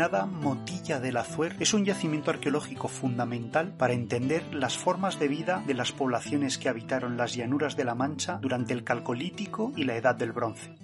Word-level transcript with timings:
denominada 0.00 0.24
Motilla 0.24 0.98
del 0.98 1.18
Azuer 1.18 1.56
es 1.60 1.74
un 1.74 1.84
yacimiento 1.84 2.30
arqueológico 2.30 2.88
fundamental 2.88 3.74
para 3.76 3.92
entender 3.92 4.54
las 4.54 4.78
formas 4.78 5.18
de 5.18 5.28
vida 5.28 5.62
de 5.66 5.74
las 5.74 5.92
poblaciones 5.92 6.56
que 6.56 6.70
habitaron 6.70 7.18
las 7.18 7.34
llanuras 7.34 7.76
de 7.76 7.84
la 7.84 7.94
Mancha 7.94 8.38
durante 8.40 8.72
el 8.72 8.82
Calcolítico 8.82 9.72
y 9.76 9.84
la 9.84 9.96
Edad 9.96 10.14
del 10.14 10.32
Bronce. 10.32 10.74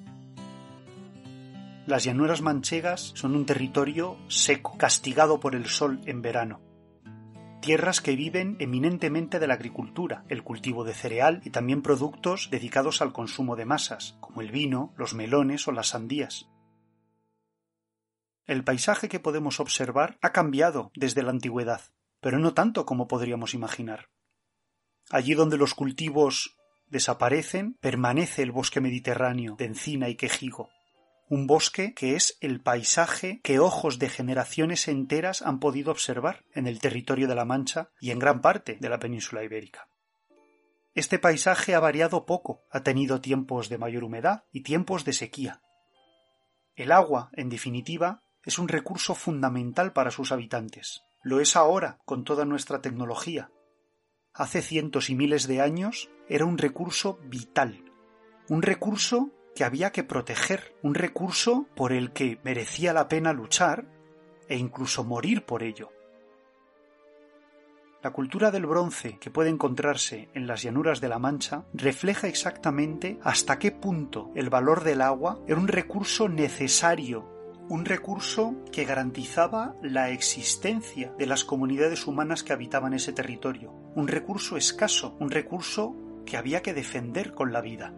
Las 1.86 2.04
llanuras 2.04 2.42
manchegas 2.42 3.12
son 3.14 3.34
un 3.34 3.46
territorio 3.46 4.18
seco, 4.28 4.76
castigado 4.76 5.40
por 5.40 5.54
el 5.54 5.64
sol 5.64 6.00
en 6.04 6.20
verano. 6.20 6.60
Tierras 7.62 8.02
que 8.02 8.16
viven 8.16 8.56
eminentemente 8.58 9.38
de 9.38 9.46
la 9.46 9.54
agricultura, 9.54 10.24
el 10.28 10.42
cultivo 10.42 10.84
de 10.84 10.92
cereal 10.92 11.40
y 11.42 11.50
también 11.50 11.80
productos 11.80 12.48
dedicados 12.50 13.00
al 13.00 13.14
consumo 13.14 13.56
de 13.56 13.64
masas, 13.64 14.18
como 14.20 14.42
el 14.42 14.50
vino, 14.50 14.92
los 14.98 15.14
melones 15.14 15.66
o 15.68 15.72
las 15.72 15.88
sandías. 15.88 16.50
El 18.46 18.62
paisaje 18.62 19.08
que 19.08 19.20
podemos 19.20 19.58
observar 19.58 20.18
ha 20.22 20.32
cambiado 20.32 20.92
desde 20.94 21.22
la 21.22 21.30
antigüedad, 21.30 21.80
pero 22.20 22.38
no 22.38 22.54
tanto 22.54 22.86
como 22.86 23.08
podríamos 23.08 23.54
imaginar. 23.54 24.08
Allí 25.10 25.34
donde 25.34 25.56
los 25.56 25.74
cultivos 25.74 26.56
desaparecen, 26.86 27.74
permanece 27.80 28.42
el 28.42 28.52
bosque 28.52 28.80
mediterráneo 28.80 29.56
de 29.56 29.64
encina 29.64 30.08
y 30.08 30.16
quejigo, 30.16 30.70
un 31.28 31.48
bosque 31.48 31.92
que 31.94 32.14
es 32.14 32.38
el 32.40 32.60
paisaje 32.60 33.40
que 33.42 33.58
ojos 33.58 33.98
de 33.98 34.08
generaciones 34.08 34.86
enteras 34.86 35.42
han 35.42 35.58
podido 35.58 35.90
observar 35.90 36.44
en 36.54 36.68
el 36.68 36.78
territorio 36.78 37.26
de 37.26 37.34
la 37.34 37.44
Mancha 37.44 37.90
y 38.00 38.12
en 38.12 38.20
gran 38.20 38.40
parte 38.40 38.76
de 38.80 38.88
la 38.88 39.00
península 39.00 39.42
ibérica. 39.42 39.88
Este 40.94 41.18
paisaje 41.18 41.74
ha 41.74 41.80
variado 41.80 42.26
poco, 42.26 42.62
ha 42.70 42.84
tenido 42.84 43.20
tiempos 43.20 43.68
de 43.68 43.76
mayor 43.76 44.04
humedad 44.04 44.44
y 44.52 44.62
tiempos 44.62 45.04
de 45.04 45.12
sequía. 45.12 45.60
El 46.76 46.92
agua, 46.92 47.30
en 47.32 47.48
definitiva, 47.48 48.22
es 48.46 48.60
un 48.60 48.68
recurso 48.68 49.14
fundamental 49.14 49.92
para 49.92 50.12
sus 50.12 50.30
habitantes. 50.30 51.02
Lo 51.22 51.40
es 51.40 51.56
ahora 51.56 51.98
con 52.04 52.22
toda 52.22 52.44
nuestra 52.44 52.80
tecnología. 52.80 53.50
Hace 54.32 54.62
cientos 54.62 55.10
y 55.10 55.16
miles 55.16 55.48
de 55.48 55.60
años 55.60 56.08
era 56.28 56.44
un 56.44 56.56
recurso 56.56 57.18
vital, 57.24 57.84
un 58.48 58.62
recurso 58.62 59.30
que 59.56 59.64
había 59.64 59.90
que 59.90 60.04
proteger, 60.04 60.76
un 60.82 60.94
recurso 60.94 61.66
por 61.74 61.92
el 61.92 62.12
que 62.12 62.38
merecía 62.44 62.92
la 62.92 63.08
pena 63.08 63.32
luchar 63.32 63.86
e 64.48 64.56
incluso 64.56 65.02
morir 65.02 65.44
por 65.44 65.64
ello. 65.64 65.90
La 68.02 68.12
cultura 68.12 68.52
del 68.52 68.66
bronce 68.66 69.18
que 69.18 69.30
puede 69.30 69.50
encontrarse 69.50 70.28
en 70.34 70.46
las 70.46 70.62
llanuras 70.62 71.00
de 71.00 71.08
la 71.08 71.18
Mancha 71.18 71.64
refleja 71.72 72.28
exactamente 72.28 73.18
hasta 73.22 73.58
qué 73.58 73.72
punto 73.72 74.30
el 74.36 74.50
valor 74.50 74.84
del 74.84 75.00
agua 75.00 75.40
era 75.48 75.58
un 75.58 75.66
recurso 75.66 76.28
necesario 76.28 77.35
un 77.68 77.84
recurso 77.84 78.54
que 78.70 78.84
garantizaba 78.84 79.74
la 79.82 80.10
existencia 80.10 81.12
de 81.18 81.26
las 81.26 81.44
comunidades 81.44 82.06
humanas 82.06 82.44
que 82.44 82.52
habitaban 82.52 82.94
ese 82.94 83.12
territorio, 83.12 83.72
un 83.94 84.06
recurso 84.06 84.56
escaso, 84.56 85.16
un 85.18 85.30
recurso 85.30 85.96
que 86.24 86.36
había 86.36 86.62
que 86.62 86.74
defender 86.74 87.34
con 87.34 87.52
la 87.52 87.60
vida. 87.60 87.92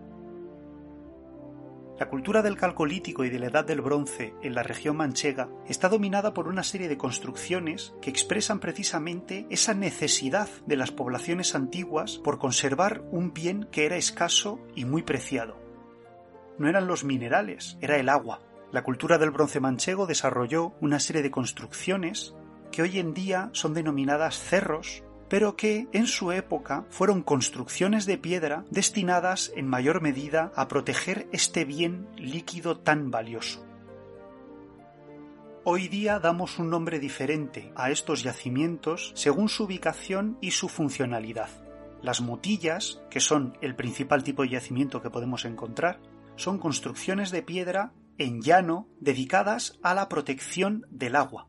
La 1.99 2.09
cultura 2.09 2.43
del 2.43 2.57
calcolítico 2.57 3.25
y 3.25 3.31
de 3.31 3.41
la 3.41 3.49
edad 3.49 3.65
del 3.65 3.81
bronce 3.81 4.33
en 4.41 4.55
la 4.55 4.63
región 4.63 4.97
manchega 4.97 5.49
está 5.67 5.89
dominada 5.89 6.33
por 6.33 6.47
una 6.47 6.63
serie 6.63 6.89
de 6.89 6.97
construcciones 6.97 7.93
que 8.01 8.09
expresan 8.09 8.61
precisamente 8.61 9.47
esa 9.51 9.75
necesidad 9.75 10.49
de 10.65 10.77
las 10.77 10.93
poblaciones 10.93 11.57
antiguas 11.57 12.19
por 12.19 12.39
conservar 12.39 13.03
un 13.11 13.35
bien 13.35 13.65
que 13.73 13.85
era 13.85 13.97
escaso 13.97 14.61
y 14.77 14.85
muy 14.85 15.03
preciado. 15.03 15.59
No 16.57 16.69
eran 16.69 16.87
los 16.87 17.03
minerales, 17.03 17.77
era 17.81 17.97
el 17.97 18.09
agua, 18.09 18.48
la 18.71 18.83
cultura 18.83 19.19
del 19.19 19.31
bronce 19.31 19.61
manchego 19.61 20.07
desarrolló 20.07 20.75
una 20.81 21.01
serie 21.01 21.23
de 21.23 21.31
construcciones 21.31 22.35
que 22.71 22.83
hoy 22.83 22.99
en 22.99 23.15
día 23.15 23.51
son 23.53 23.73
denominadas 23.73 24.39
cerros, 24.39 25.03
pero 25.29 25.57
que 25.57 25.89
en 25.93 26.07
su 26.07 26.33
época 26.33 26.85
fueron 26.91 27.23
construcciones 27.23 28.05
de 28.07 28.19
piedra 28.19 28.65
destinadas 28.71 29.53
en 29.57 29.67
mayor 29.67 30.03
medida 30.03 30.53
a 30.55 30.69
proteger 30.69 31.29
este 31.33 31.65
bien 31.65 32.09
líquido 32.17 32.79
tan 32.79 33.11
valioso. 33.11 33.65
Hoy 35.65 35.89
día 35.89 36.19
damos 36.19 36.59
un 36.59 36.71
nombre 36.71 36.99
diferente 36.99 37.73
a 37.75 37.91
estos 37.91 38.23
yacimientos 38.23 39.13
según 39.15 39.49
su 39.49 39.65
ubicación 39.65 40.39
y 40.41 40.53
su 40.53 40.69
funcionalidad. 40.69 41.49
Las 42.01 42.21
motillas, 42.21 43.01
que 43.11 43.21
son 43.21 43.59
el 43.61 43.75
principal 43.75 44.23
tipo 44.23 44.43
de 44.43 44.51
yacimiento 44.51 45.03
que 45.03 45.11
podemos 45.11 45.45
encontrar, 45.45 46.01
son 46.37 46.59
construcciones 46.59 47.31
de 47.31 47.43
piedra 47.43 47.93
en 48.19 48.43
llano 48.43 48.89
dedicadas 48.99 49.79
a 49.83 49.95
la 49.95 50.09
protección 50.09 50.85
del 50.91 51.15
agua. 51.15 51.47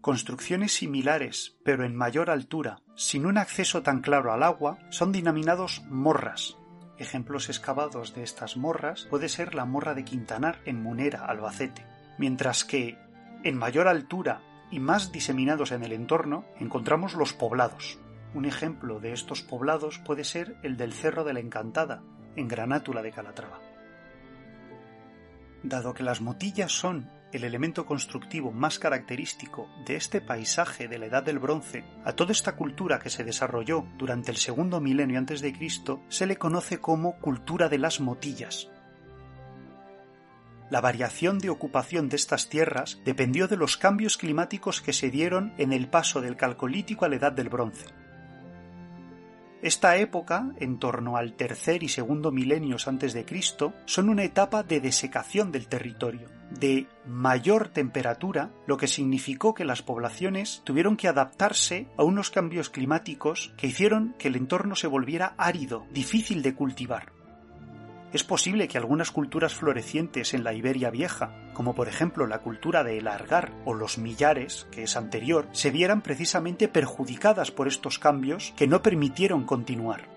Construcciones 0.00 0.72
similares, 0.72 1.58
pero 1.62 1.84
en 1.84 1.94
mayor 1.94 2.30
altura, 2.30 2.80
sin 2.94 3.26
un 3.26 3.36
acceso 3.36 3.82
tan 3.82 4.00
claro 4.00 4.32
al 4.32 4.42
agua, 4.42 4.78
son 4.88 5.12
denominados 5.12 5.82
morras. 5.90 6.56
Ejemplos 6.98 7.50
excavados 7.50 8.14
de 8.14 8.22
estas 8.22 8.56
morras 8.56 9.06
puede 9.10 9.28
ser 9.28 9.54
la 9.54 9.66
morra 9.66 9.94
de 9.94 10.04
Quintanar 10.04 10.60
en 10.64 10.82
Munera, 10.82 11.26
Albacete, 11.26 11.84
mientras 12.18 12.64
que 12.64 12.98
en 13.44 13.58
mayor 13.58 13.86
altura 13.86 14.40
y 14.70 14.80
más 14.80 15.12
diseminados 15.12 15.70
en 15.70 15.82
el 15.82 15.92
entorno 15.92 16.46
encontramos 16.58 17.14
los 17.14 17.34
poblados. 17.34 17.98
Un 18.32 18.46
ejemplo 18.46 19.00
de 19.00 19.12
estos 19.12 19.42
poblados 19.42 19.98
puede 19.98 20.24
ser 20.24 20.56
el 20.62 20.78
del 20.78 20.94
Cerro 20.94 21.24
de 21.24 21.34
la 21.34 21.40
Encantada, 21.40 22.02
en 22.36 22.48
Granátula 22.48 23.02
de 23.02 23.12
Calatrava. 23.12 23.75
Dado 25.62 25.94
que 25.94 26.02
las 26.02 26.20
motillas 26.20 26.72
son 26.72 27.10
el 27.32 27.44
elemento 27.44 27.86
constructivo 27.86 28.52
más 28.52 28.78
característico 28.78 29.68
de 29.84 29.96
este 29.96 30.20
paisaje 30.20 30.88
de 30.88 30.98
la 30.98 31.06
Edad 31.06 31.22
del 31.22 31.38
Bronce, 31.38 31.84
a 32.04 32.12
toda 32.12 32.32
esta 32.32 32.56
cultura 32.56 32.98
que 32.98 33.10
se 33.10 33.24
desarrolló 33.24 33.86
durante 33.98 34.30
el 34.30 34.36
segundo 34.36 34.80
milenio 34.80 35.18
antes 35.18 35.40
de 35.40 35.52
Cristo 35.52 36.02
se 36.08 36.26
le 36.26 36.36
conoce 36.36 36.78
como 36.78 37.18
cultura 37.18 37.68
de 37.68 37.78
las 37.78 38.00
motillas. 38.00 38.70
La 40.70 40.80
variación 40.80 41.38
de 41.38 41.50
ocupación 41.50 42.08
de 42.08 42.16
estas 42.16 42.48
tierras 42.48 42.98
dependió 43.04 43.46
de 43.46 43.56
los 43.56 43.76
cambios 43.76 44.16
climáticos 44.16 44.80
que 44.80 44.92
se 44.92 45.10
dieron 45.10 45.52
en 45.58 45.72
el 45.72 45.88
paso 45.88 46.20
del 46.20 46.36
Calcolítico 46.36 47.04
a 47.04 47.08
la 47.08 47.16
Edad 47.16 47.32
del 47.32 47.48
Bronce. 47.48 47.86
Esta 49.62 49.96
época, 49.96 50.52
en 50.60 50.78
torno 50.78 51.16
al 51.16 51.32
tercer 51.34 51.82
y 51.82 51.88
segundo 51.88 52.30
milenios 52.30 52.88
antes 52.88 53.14
de 53.14 53.24
Cristo, 53.24 53.72
son 53.86 54.08
una 54.10 54.22
etapa 54.24 54.62
de 54.62 54.80
desecación 54.80 55.50
del 55.50 55.66
territorio, 55.66 56.28
de 56.50 56.86
mayor 57.06 57.68
temperatura, 57.68 58.50
lo 58.66 58.76
que 58.76 58.86
significó 58.86 59.54
que 59.54 59.64
las 59.64 59.82
poblaciones 59.82 60.60
tuvieron 60.64 60.96
que 60.96 61.08
adaptarse 61.08 61.88
a 61.96 62.04
unos 62.04 62.30
cambios 62.30 62.68
climáticos 62.68 63.54
que 63.56 63.68
hicieron 63.68 64.14
que 64.18 64.28
el 64.28 64.36
entorno 64.36 64.74
se 64.74 64.86
volviera 64.88 65.34
árido, 65.38 65.86
difícil 65.90 66.42
de 66.42 66.54
cultivar. 66.54 67.12
Es 68.12 68.22
posible 68.22 68.68
que 68.68 68.78
algunas 68.78 69.10
culturas 69.10 69.54
florecientes 69.54 70.32
en 70.32 70.44
la 70.44 70.54
Iberia 70.54 70.90
vieja, 70.90 71.50
como 71.52 71.74
por 71.74 71.88
ejemplo 71.88 72.26
la 72.26 72.38
cultura 72.38 72.84
de 72.84 72.98
El 72.98 73.08
Argar 73.08 73.52
o 73.64 73.74
los 73.74 73.98
Millares, 73.98 74.66
que 74.70 74.84
es 74.84 74.96
anterior, 74.96 75.48
se 75.52 75.70
vieran 75.70 76.02
precisamente 76.02 76.68
perjudicadas 76.68 77.50
por 77.50 77.66
estos 77.66 77.98
cambios 77.98 78.54
que 78.56 78.68
no 78.68 78.80
permitieron 78.80 79.44
continuar. 79.44 80.08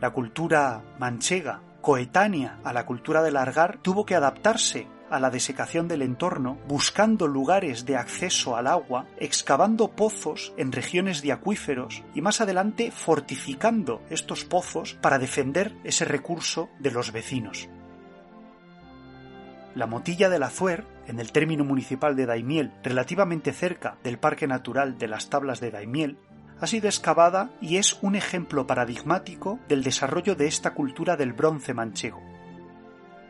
La 0.00 0.10
cultura 0.10 0.82
manchega, 0.98 1.62
coetánea 1.80 2.58
a 2.64 2.72
la 2.72 2.84
cultura 2.84 3.22
del 3.22 3.36
Argar, 3.36 3.78
tuvo 3.80 4.04
que 4.04 4.16
adaptarse 4.16 4.88
a 5.10 5.20
la 5.20 5.30
desecación 5.30 5.88
del 5.88 6.02
entorno, 6.02 6.58
buscando 6.66 7.26
lugares 7.26 7.84
de 7.84 7.96
acceso 7.96 8.56
al 8.56 8.66
agua, 8.66 9.06
excavando 9.18 9.92
pozos 9.92 10.52
en 10.56 10.72
regiones 10.72 11.22
de 11.22 11.32
acuíferos 11.32 12.02
y 12.14 12.20
más 12.20 12.40
adelante 12.40 12.90
fortificando 12.90 14.02
estos 14.10 14.44
pozos 14.44 14.94
para 14.94 15.18
defender 15.18 15.74
ese 15.84 16.04
recurso 16.04 16.68
de 16.78 16.90
los 16.90 17.12
vecinos. 17.12 17.68
La 19.74 19.86
motilla 19.86 20.28
del 20.28 20.44
Azuer, 20.44 20.84
en 21.08 21.18
el 21.18 21.32
término 21.32 21.64
municipal 21.64 22.14
de 22.14 22.26
Daimiel, 22.26 22.72
relativamente 22.84 23.52
cerca 23.52 23.96
del 24.04 24.18
Parque 24.18 24.46
Natural 24.46 24.98
de 24.98 25.08
las 25.08 25.30
Tablas 25.30 25.60
de 25.60 25.72
Daimiel, 25.72 26.16
ha 26.60 26.66
sido 26.66 26.86
excavada 26.86 27.50
y 27.60 27.76
es 27.76 27.98
un 28.00 28.14
ejemplo 28.14 28.66
paradigmático 28.66 29.58
del 29.68 29.82
desarrollo 29.82 30.36
de 30.36 30.46
esta 30.46 30.74
cultura 30.74 31.16
del 31.16 31.32
bronce 31.32 31.74
manchego. 31.74 32.33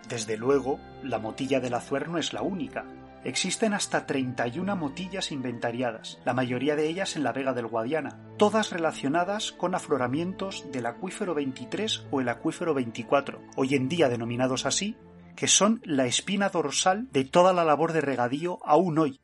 Desde 0.08 0.36
luego, 0.36 0.78
la 1.02 1.18
motilla 1.18 1.60
del 1.60 1.74
Azuer 1.74 2.08
no 2.08 2.18
es 2.18 2.32
la 2.32 2.42
única. 2.42 2.84
Existen 3.24 3.72
hasta 3.72 4.04
31 4.04 4.76
motillas 4.76 5.32
inventariadas, 5.32 6.18
la 6.26 6.34
mayoría 6.34 6.76
de 6.76 6.88
ellas 6.88 7.16
en 7.16 7.24
la 7.24 7.32
Vega 7.32 7.54
del 7.54 7.66
Guadiana, 7.66 8.18
todas 8.36 8.70
relacionadas 8.70 9.52
con 9.52 9.74
afloramientos 9.74 10.70
del 10.70 10.84
acuífero 10.84 11.34
23 11.34 12.06
o 12.10 12.20
el 12.20 12.28
acuífero 12.28 12.74
24, 12.74 13.40
hoy 13.56 13.74
en 13.74 13.88
día 13.88 14.10
denominados 14.10 14.66
así, 14.66 14.96
que 15.36 15.48
son 15.48 15.80
la 15.84 16.04
espina 16.04 16.50
dorsal 16.50 17.08
de 17.12 17.24
toda 17.24 17.54
la 17.54 17.64
labor 17.64 17.94
de 17.94 18.02
regadío 18.02 18.58
aún 18.62 18.98
hoy, 18.98 19.20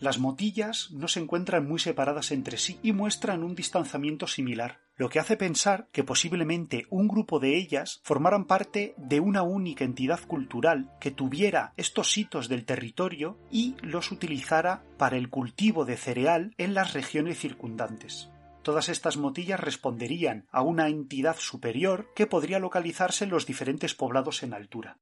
las 0.00 0.18
motillas 0.18 0.90
no 0.92 1.08
se 1.08 1.20
encuentran 1.20 1.68
muy 1.68 1.78
separadas 1.78 2.32
entre 2.32 2.56
sí 2.56 2.78
y 2.82 2.92
muestran 2.92 3.44
un 3.44 3.54
distanciamiento 3.54 4.26
similar, 4.26 4.80
lo 4.96 5.10
que 5.10 5.20
hace 5.20 5.36
pensar 5.36 5.88
que 5.92 6.04
posiblemente 6.04 6.86
un 6.90 7.06
grupo 7.06 7.38
de 7.38 7.56
ellas 7.56 8.00
formaran 8.02 8.46
parte 8.46 8.94
de 8.96 9.20
una 9.20 9.42
única 9.42 9.84
entidad 9.84 10.20
cultural 10.26 10.90
que 11.00 11.10
tuviera 11.10 11.74
estos 11.76 12.16
hitos 12.16 12.48
del 12.48 12.64
territorio 12.64 13.38
y 13.50 13.76
los 13.82 14.10
utilizara 14.10 14.82
para 14.96 15.16
el 15.16 15.28
cultivo 15.28 15.84
de 15.84 15.96
cereal 15.96 16.54
en 16.56 16.74
las 16.74 16.94
regiones 16.94 17.38
circundantes. 17.38 18.30
Todas 18.62 18.88
estas 18.88 19.16
motillas 19.16 19.60
responderían 19.60 20.46
a 20.50 20.62
una 20.62 20.88
entidad 20.88 21.36
superior 21.38 22.08
que 22.14 22.26
podría 22.26 22.58
localizarse 22.58 23.24
en 23.24 23.30
los 23.30 23.46
diferentes 23.46 23.94
poblados 23.94 24.42
en 24.42 24.54
altura. 24.54 24.98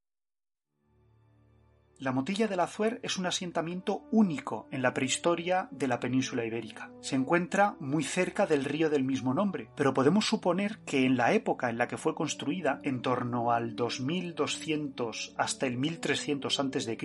La 2.00 2.12
Motilla 2.12 2.46
del 2.46 2.60
Azuer 2.60 3.00
es 3.02 3.18
un 3.18 3.26
asentamiento 3.26 4.04
único 4.12 4.68
en 4.70 4.82
la 4.82 4.94
prehistoria 4.94 5.66
de 5.72 5.88
la 5.88 5.98
península 5.98 6.44
ibérica. 6.44 6.92
Se 7.00 7.16
encuentra 7.16 7.74
muy 7.80 8.04
cerca 8.04 8.46
del 8.46 8.64
río 8.64 8.88
del 8.88 9.02
mismo 9.02 9.34
nombre, 9.34 9.68
pero 9.74 9.94
podemos 9.94 10.24
suponer 10.24 10.78
que 10.86 11.04
en 11.04 11.16
la 11.16 11.32
época 11.32 11.70
en 11.70 11.76
la 11.76 11.88
que 11.88 11.96
fue 11.96 12.14
construida, 12.14 12.78
en 12.84 13.02
torno 13.02 13.50
al 13.50 13.74
2200 13.74 15.34
hasta 15.36 15.66
el 15.66 15.76
1300 15.76 16.60
a.C., 16.60 16.98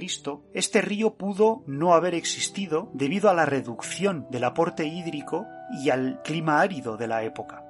este 0.54 0.81
río 0.81 1.16
pudo 1.16 1.63
no 1.66 1.96
haber 1.96 2.13
existido 2.13 2.92
debido 2.94 3.31
a 3.31 3.34
la 3.34 3.48
reducción 3.48 4.28
del 4.30 4.44
aporte 4.44 4.86
hídrico 4.86 5.48
y 5.72 5.89
al 5.89 6.22
clima 6.22 6.62
árido 6.62 6.98
de 6.98 7.07
la 7.07 7.24
época. 7.24 7.66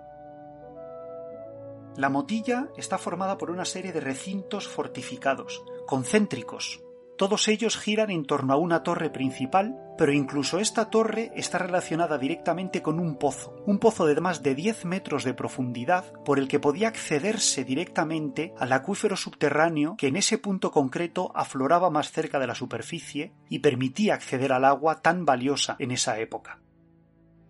La 1.95 2.09
motilla 2.09 2.67
está 2.75 2.97
formada 2.97 3.37
por 3.37 3.49
una 3.49 3.63
serie 3.63 3.93
de 3.93 4.01
recintos 4.01 4.67
fortificados, 4.67 5.63
concéntricos, 5.85 6.83
todos 7.17 7.47
ellos 7.47 7.77
giran 7.77 8.09
en 8.09 8.25
torno 8.25 8.53
a 8.53 8.57
una 8.57 8.81
torre 8.81 9.09
principal, 9.11 9.77
pero 9.97 10.11
incluso 10.11 10.59
esta 10.59 10.89
torre 10.89 11.31
está 11.35 11.59
relacionada 11.59 12.17
directamente 12.17 12.81
con 12.81 12.99
un 12.99 13.17
pozo, 13.17 13.55
un 13.67 13.77
pozo 13.77 14.05
de 14.05 14.19
más 14.19 14.41
de 14.41 14.55
10 14.55 14.85
metros 14.85 15.23
de 15.23 15.35
profundidad 15.35 16.11
por 16.25 16.39
el 16.39 16.47
que 16.47 16.59
podía 16.59 16.87
accederse 16.87 17.63
directamente 17.63 18.53
al 18.57 18.71
acuífero 18.71 19.15
subterráneo 19.15 19.95
que 19.97 20.07
en 20.07 20.15
ese 20.15 20.39
punto 20.39 20.71
concreto 20.71 21.31
afloraba 21.35 21.91
más 21.91 22.11
cerca 22.11 22.39
de 22.39 22.47
la 22.47 22.55
superficie 22.55 23.33
y 23.47 23.59
permitía 23.59 24.15
acceder 24.15 24.51
al 24.51 24.65
agua 24.65 25.01
tan 25.01 25.25
valiosa 25.25 25.75
en 25.77 25.91
esa 25.91 26.17
época. 26.19 26.59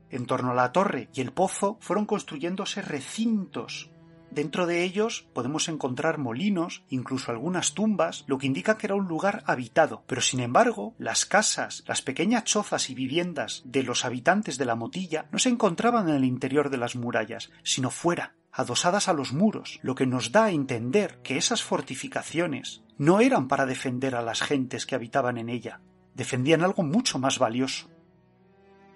En 0.10 0.26
torno 0.26 0.52
a 0.52 0.56
la 0.56 0.72
torre 0.72 1.10
y 1.14 1.22
el 1.22 1.32
pozo 1.32 1.78
fueron 1.80 2.06
construyéndose 2.06 2.82
recintos 2.82 3.93
Dentro 4.34 4.66
de 4.66 4.84
ellos 4.84 5.28
podemos 5.32 5.70
encontrar 5.70 6.18
molinos, 6.18 6.84
incluso 6.90 7.32
algunas 7.32 7.76
tumbas, 7.76 8.24
lo 8.26 8.40
que 8.40 8.48
indica 8.48 8.80
que 8.80 8.88
era 8.88 8.96
un 8.96 9.08
lugar 9.08 9.44
habitado. 9.46 10.04
Pero 10.08 10.22
sin 10.22 10.40
embargo, 10.40 10.96
las 10.98 11.28
casas, 11.28 11.84
las 11.86 12.02
pequeñas 12.02 12.44
chozas 12.44 12.90
y 12.90 12.96
viviendas 12.96 13.62
de 13.64 13.84
los 13.84 14.06
habitantes 14.06 14.58
de 14.58 14.66
la 14.66 14.74
motilla 14.74 15.28
no 15.32 15.38
se 15.38 15.50
encontraban 15.50 16.10
en 16.10 16.16
el 16.16 16.26
interior 16.26 16.72
de 16.72 16.78
las 16.78 16.96
murallas, 16.96 17.52
sino 17.62 17.92
fuera, 17.92 18.34
adosadas 18.52 19.08
a 19.08 19.14
los 19.14 19.34
muros, 19.34 19.80
lo 19.84 19.94
que 19.94 20.08
nos 20.08 20.32
da 20.32 20.46
a 20.46 20.52
entender 20.52 21.20
que 21.22 21.38
esas 21.38 21.62
fortificaciones 21.62 22.82
no 22.98 23.20
eran 23.20 23.48
para 23.48 23.68
defender 23.68 24.16
a 24.16 24.24
las 24.24 24.42
gentes 24.42 24.88
que 24.88 24.96
habitaban 24.96 25.38
en 25.38 25.50
ella, 25.50 25.80
defendían 26.16 26.64
algo 26.64 26.82
mucho 26.82 27.20
más 27.20 27.38
valioso 27.38 27.93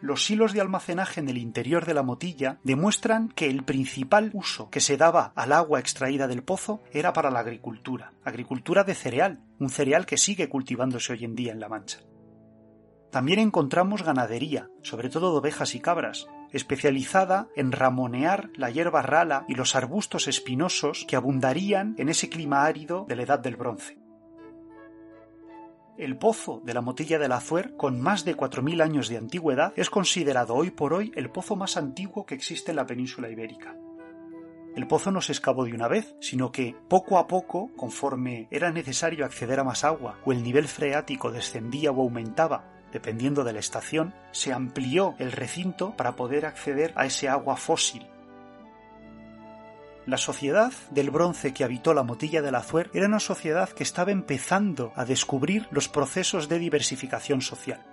los 0.02 0.30
hilos 0.30 0.54
de 0.54 0.62
almacenaje 0.62 1.20
en 1.20 1.30
el 1.30 1.38
interior 1.38 1.86
de 1.86 1.94
la 1.94 2.04
motilla 2.04 2.60
demuestran 2.64 3.30
que 3.30 3.50
el 3.50 3.64
principal 3.64 4.32
uso 4.34 4.70
que 4.70 4.80
se 4.80 4.98
daba 4.98 5.34
al 5.36 5.52
agua 5.52 5.80
extraída 5.80 6.28
del 6.28 6.44
pozo 6.44 6.84
era 6.92 7.14
para 7.14 7.32
la 7.32 7.40
agricultura, 7.40 8.14
agricultura 8.24 8.84
de 8.84 8.96
cereal, 8.96 9.40
un 9.60 9.70
cereal 9.70 10.06
que 10.06 10.18
sigue 10.18 10.50
cultivándose 10.50 11.14
hoy 11.14 11.26
en 11.26 11.36
día 11.36 11.52
en 11.52 11.60
La 11.60 11.70
Mancha. 11.70 12.00
También 13.12 13.40
encontramos 13.40 14.04
ganadería, 14.04 14.70
sobre 14.84 15.10
todo 15.10 15.32
de 15.32 15.40
ovejas 15.40 15.74
y 15.76 15.80
cabras, 15.80 16.28
especializada 16.52 17.48
en 17.56 17.72
ramonear 17.72 18.50
la 18.56 18.70
hierba 18.70 19.02
rala 19.02 19.46
y 19.48 19.56
los 19.56 19.76
arbustos 19.76 20.28
espinosos 20.28 21.06
que 21.08 21.16
abundarían 21.16 21.96
en 21.98 22.10
ese 22.10 22.30
clima 22.30 22.66
árido 22.66 23.06
de 23.08 23.16
la 23.16 23.24
Edad 23.24 23.40
del 23.40 23.56
Bronce. 23.56 23.98
El 25.98 26.16
pozo 26.16 26.62
de 26.64 26.76
la 26.76 26.82
Motilla 26.82 27.18
del 27.18 27.32
Azuer, 27.32 27.76
con 27.76 28.00
más 28.00 28.24
de 28.24 28.38
4.000 28.38 28.84
años 28.84 29.10
de 29.10 29.18
antigüedad, 29.18 29.74
es 29.76 29.90
considerado 29.90 30.54
hoy 30.54 30.70
por 30.70 30.94
hoy 30.94 31.12
el 31.16 31.32
pozo 31.32 31.56
más 31.56 31.76
antiguo 31.76 32.24
que 32.24 32.36
existe 32.36 32.72
en 32.72 32.76
la 32.76 32.86
península 32.86 33.32
ibérica. 33.32 33.76
El 34.76 34.86
pozo 34.86 35.10
no 35.10 35.22
se 35.22 35.32
excavó 35.32 35.66
de 35.66 35.74
una 35.74 35.88
vez, 35.88 36.16
sino 36.22 36.52
que 36.52 36.76
poco 36.88 37.18
a 37.18 37.26
poco, 37.26 37.72
conforme 37.76 38.48
era 38.52 38.72
necesario 38.72 39.26
acceder 39.26 39.60
a 39.60 39.64
más 39.64 39.84
agua 39.84 40.20
o 40.24 40.32
el 40.32 40.44
nivel 40.44 40.68
freático 40.68 41.32
descendía 41.32 41.90
o 41.90 42.02
aumentaba, 42.02 42.66
dependiendo 42.94 43.44
de 43.44 43.54
la 43.54 43.60
estación, 43.60 44.14
se 44.32 44.54
amplió 44.54 45.16
el 45.18 45.32
recinto 45.32 45.98
para 45.98 46.16
poder 46.16 46.46
acceder 46.46 46.94
a 46.96 47.08
ese 47.08 47.28
agua 47.28 47.58
fósil 47.58 48.06
la 50.08 50.18
sociedad 50.18 50.72
del 50.90 51.12
bronce 51.12 51.54
que 51.54 51.66
habitó 51.66 51.94
la 51.94 52.02
motilla 52.02 52.42
del 52.42 52.56
Azuer 52.56 52.90
era 52.94 53.08
una 53.08 53.20
sociedad 53.20 53.70
que 53.70 53.84
estaba 53.84 54.12
empezando 54.12 54.94
a 54.96 55.04
descubrir 55.04 55.68
los 55.70 55.90
procesos 55.90 56.48
de 56.48 56.60
diversificación 56.60 57.42
social. 57.42 57.84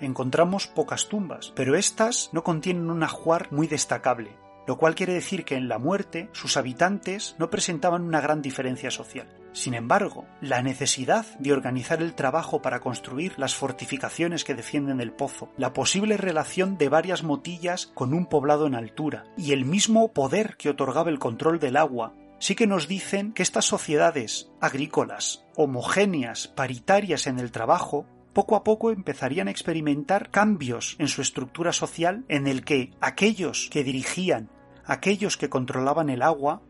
Encontramos 0.00 0.66
pocas 0.66 1.08
tumbas, 1.08 1.50
pero 1.56 1.76
éstas 1.76 2.28
no 2.32 2.44
contienen 2.44 2.90
un 2.90 3.02
ajuar 3.02 3.50
muy 3.50 3.66
destacable, 3.66 4.36
lo 4.66 4.76
cual 4.76 4.94
quiere 4.94 5.14
decir 5.14 5.46
que 5.46 5.56
en 5.56 5.66
la 5.66 5.78
muerte 5.78 6.28
sus 6.32 6.58
habitantes 6.58 7.36
no 7.38 7.48
presentaban 7.48 8.02
una 8.02 8.20
gran 8.20 8.42
diferencia 8.42 8.90
social. 8.90 9.26
Sin 9.54 9.74
embargo, 9.74 10.26
la 10.40 10.62
necesidad 10.62 11.24
de 11.38 11.52
organizar 11.52 12.02
el 12.02 12.14
trabajo 12.14 12.60
para 12.60 12.80
construir 12.80 13.38
las 13.38 13.54
fortificaciones 13.54 14.42
que 14.42 14.56
defienden 14.56 15.00
el 15.00 15.12
pozo, 15.12 15.48
la 15.56 15.72
posible 15.72 16.16
relación 16.16 16.76
de 16.76 16.88
varias 16.88 17.22
motillas 17.22 17.86
con 17.94 18.14
un 18.14 18.26
poblado 18.26 18.66
en 18.66 18.74
altura 18.74 19.24
y 19.36 19.52
el 19.52 19.64
mismo 19.64 20.12
poder 20.12 20.56
que 20.56 20.70
otorgaba 20.70 21.08
el 21.08 21.20
control 21.20 21.60
del 21.60 21.76
agua, 21.76 22.14
sí 22.40 22.56
que 22.56 22.66
nos 22.66 22.88
dicen 22.88 23.32
que 23.32 23.44
estas 23.44 23.64
sociedades 23.64 24.50
agrícolas, 24.60 25.44
homogéneas, 25.54 26.48
paritarias 26.48 27.28
en 27.28 27.38
el 27.38 27.52
trabajo, 27.52 28.06
poco 28.32 28.56
a 28.56 28.64
poco 28.64 28.90
empezarían 28.90 29.46
a 29.46 29.52
experimentar 29.52 30.30
cambios 30.30 30.96
en 30.98 31.06
su 31.06 31.22
estructura 31.22 31.72
social 31.72 32.24
en 32.26 32.48
el 32.48 32.64
que 32.64 32.90
aquellos 33.00 33.68
que 33.70 33.84
dirigían, 33.84 34.50
aquellos 34.84 35.36
que 35.36 35.48
controlaban 35.48 36.10
el 36.10 36.22
agua, 36.22 36.60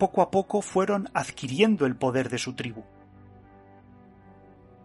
poco 0.00 0.22
a 0.22 0.32
poco 0.32 0.62
fueron 0.62 1.08
adquiriendo 1.14 1.86
el 1.86 1.94
poder 1.94 2.30
de 2.30 2.38
su 2.38 2.54
tribu. 2.54 2.82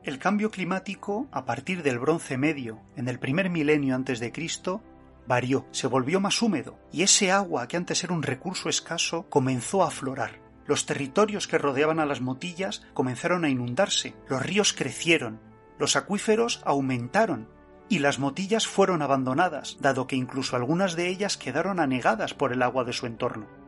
El 0.04 0.20
cambio 0.20 0.52
climático, 0.52 1.28
a 1.32 1.46
partir 1.46 1.82
del 1.82 1.98
Bronce 1.98 2.38
Medio, 2.38 2.82
en 2.96 3.08
el 3.08 3.18
primer 3.18 3.50
milenio 3.50 3.96
antes 3.96 4.20
de 4.20 4.32
Cristo, 4.32 4.84
varió, 5.26 5.66
se 5.72 5.88
volvió 5.88 6.20
más 6.20 6.44
húmedo, 6.44 6.78
y 6.92 7.02
ese 7.02 7.32
agua, 7.32 7.68
que 7.68 7.78
antes 7.78 8.04
era 8.04 8.14
un 8.14 8.22
recurso 8.22 8.70
escaso, 8.70 9.28
comenzó 9.30 9.82
a 9.82 9.88
aflorar. 9.88 10.40
Los 10.68 10.86
territorios 10.86 11.48
que 11.48 11.58
rodeaban 11.58 12.00
a 12.00 12.06
las 12.06 12.22
motillas 12.22 12.86
comenzaron 12.94 13.46
a 13.46 13.50
inundarse, 13.50 14.14
los 14.30 14.46
ríos 14.46 14.74
crecieron, 14.74 15.40
los 15.80 15.96
acuíferos 15.96 16.62
aumentaron 16.66 17.50
y 17.88 18.00
las 18.00 18.20
motillas 18.20 18.68
fueron 18.68 19.02
abandonadas, 19.02 19.78
dado 19.80 20.08
que 20.08 20.16
incluso 20.16 20.56
algunas 20.56 20.96
de 20.96 21.08
ellas 21.08 21.38
quedaron 21.38 21.80
anegadas 21.80 22.34
por 22.34 22.52
el 22.52 22.62
agua 22.62 22.84
de 22.84 22.94
su 22.94 23.06
entorno. 23.06 23.65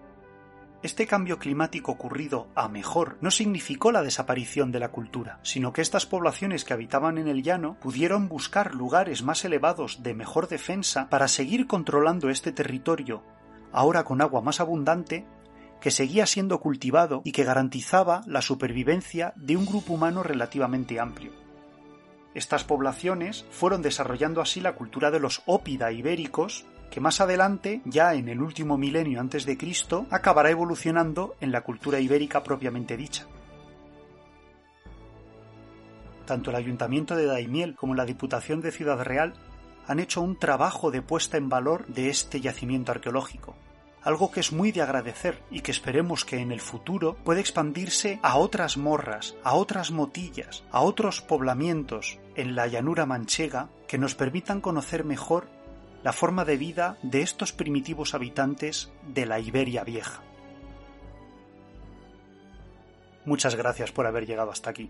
Este 0.84 1.08
cambio 1.08 1.40
climático 1.40 1.92
ocurrido 1.92 2.50
a 2.54 2.70
mejor 2.70 3.18
no 3.20 3.32
significó 3.32 3.92
la 3.92 4.04
desaparición 4.04 4.72
de 4.72 4.80
la 4.80 4.90
cultura, 4.90 5.40
sino 5.42 5.74
que 5.74 5.82
estas 5.82 6.06
poblaciones 6.06 6.64
que 6.64 6.74
habitaban 6.74 7.18
en 7.18 7.28
el 7.28 7.42
llano 7.42 7.78
pudieron 7.80 8.30
buscar 8.30 8.76
lugares 8.76 9.24
más 9.24 9.44
elevados 9.44 10.04
de 10.04 10.14
mejor 10.14 10.48
defensa 10.48 11.10
para 11.10 11.28
seguir 11.28 11.66
controlando 11.66 12.30
este 12.30 12.52
territorio, 12.52 13.24
ahora 13.72 14.04
con 14.04 14.22
agua 14.22 14.42
más 14.42 14.60
abundante, 14.60 15.26
que 15.82 15.90
seguía 15.90 16.28
siendo 16.28 16.60
cultivado 16.60 17.22
y 17.24 17.32
que 17.32 17.44
garantizaba 17.44 18.22
la 18.28 18.44
supervivencia 18.44 19.34
de 19.36 19.58
un 19.58 19.66
grupo 19.66 19.94
humano 19.94 20.22
relativamente 20.22 21.00
amplio. 21.00 21.32
Estas 22.36 22.64
poblaciones 22.64 23.46
fueron 23.50 23.82
desarrollando 23.82 24.42
así 24.42 24.62
la 24.62 24.76
cultura 24.76 25.10
de 25.10 25.20
los 25.20 25.42
ópida 25.48 25.92
ibéricos, 25.92 26.66
que 26.90 27.02
más 27.02 27.22
adelante, 27.22 27.82
ya 27.86 28.14
en 28.14 28.30
el 28.30 28.42
último 28.42 28.78
milenio 28.78 29.20
antes 29.20 29.46
de 29.46 29.58
Cristo, 29.58 30.08
acabará 30.10 30.50
evolucionando 30.50 31.36
en 31.42 31.52
la 31.52 31.62
cultura 31.62 32.00
ibérica 32.00 32.44
propiamente 32.44 32.98
dicha. 32.98 33.28
Tanto 36.26 36.50
el 36.50 36.58
Ayuntamiento 36.58 37.16
de 37.16 37.26
Daimiel 37.26 37.76
como 37.76 37.96
la 37.96 38.06
Diputación 38.06 38.62
de 38.62 38.72
Ciudad 38.72 39.02
Real 39.02 39.34
han 39.88 40.00
hecho 40.00 40.22
un 40.22 40.38
trabajo 40.38 40.92
de 40.92 41.02
puesta 41.02 41.38
en 41.38 41.48
valor 41.48 41.86
de 41.88 42.10
este 42.10 42.42
yacimiento 42.42 42.92
arqueológico, 42.92 43.56
algo 44.04 44.32
que 44.32 44.42
es 44.42 44.52
muy 44.52 44.72
de 44.72 44.82
agradecer 44.82 45.42
y 45.50 45.62
que 45.62 45.72
esperemos 45.72 46.26
que 46.26 46.40
en 46.40 46.52
el 46.52 46.60
futuro 46.60 47.16
pueda 47.24 47.40
expandirse 47.40 48.20
a 48.22 48.38
otras 48.38 48.78
morras, 48.78 49.36
a 49.44 49.54
otras 49.56 49.92
motillas, 49.92 50.64
a 50.72 50.82
otros 50.82 51.22
poblamientos 51.22 52.20
en 52.36 52.56
la 52.56 52.68
llanura 52.68 53.06
manchega 53.06 53.70
que 53.88 53.98
nos 53.98 54.16
permitan 54.16 54.62
conocer 54.62 55.06
mejor 55.06 55.50
la 56.04 56.14
forma 56.14 56.46
de 56.46 56.58
vida 56.58 56.98
de 57.02 57.22
estos 57.22 57.54
primitivos 57.54 58.14
habitantes 58.14 58.92
de 59.08 59.26
la 59.26 59.40
Iberia 59.40 59.84
vieja. 59.84 60.22
Muchas 63.26 63.56
gracias 63.56 63.92
por 63.92 64.08
haber 64.08 64.26
llegado 64.26 64.52
hasta 64.52 64.70
aquí. 64.70 64.90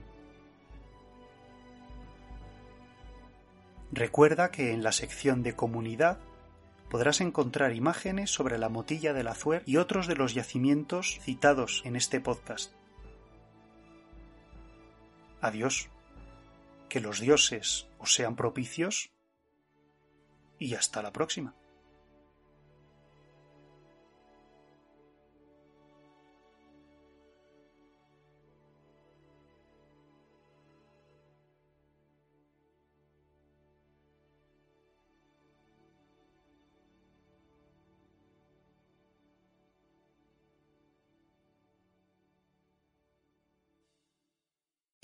Recuerda 3.91 4.51
que 4.51 4.73
en 4.73 4.83
la 4.83 4.91
sección 4.91 5.43
de 5.43 5.55
comunidad 5.55 6.19
podrás 6.89 7.21
encontrar 7.21 7.73
imágenes 7.73 8.29
sobre 8.29 8.57
la 8.57 8.69
motilla 8.69 9.13
del 9.13 9.27
Azuer 9.27 9.63
y 9.65 9.77
otros 9.77 10.07
de 10.07 10.15
los 10.15 10.33
yacimientos 10.33 11.19
citados 11.21 11.81
en 11.85 11.95
este 11.95 12.19
podcast. 12.19 12.73
Adiós. 15.41 15.89
Que 16.89 17.01
los 17.01 17.19
dioses 17.19 17.87
os 17.97 18.13
sean 18.13 18.35
propicios 18.35 19.11
y 20.59 20.73
hasta 20.75 21.01
la 21.01 21.11
próxima. 21.11 21.53